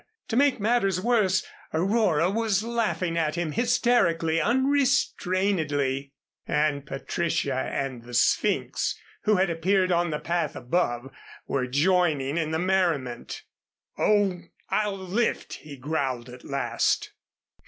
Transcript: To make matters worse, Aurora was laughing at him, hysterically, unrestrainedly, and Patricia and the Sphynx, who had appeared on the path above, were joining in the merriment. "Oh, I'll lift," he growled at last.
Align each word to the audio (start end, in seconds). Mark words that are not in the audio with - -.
To 0.29 0.35
make 0.35 0.59
matters 0.59 0.99
worse, 0.99 1.45
Aurora 1.75 2.31
was 2.31 2.63
laughing 2.63 3.19
at 3.19 3.35
him, 3.35 3.51
hysterically, 3.51 4.41
unrestrainedly, 4.41 6.11
and 6.47 6.87
Patricia 6.87 7.53
and 7.71 8.01
the 8.01 8.15
Sphynx, 8.15 8.97
who 9.25 9.35
had 9.35 9.51
appeared 9.51 9.91
on 9.91 10.09
the 10.09 10.17
path 10.17 10.55
above, 10.55 11.11
were 11.45 11.67
joining 11.67 12.35
in 12.35 12.49
the 12.49 12.57
merriment. 12.57 13.43
"Oh, 13.95 14.41
I'll 14.71 14.97
lift," 14.97 15.53
he 15.57 15.77
growled 15.77 16.29
at 16.29 16.43
last. 16.43 17.11